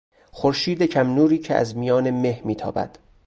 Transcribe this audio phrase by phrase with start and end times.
[0.31, 2.97] خورشید کم نوری که از میان مه میتابد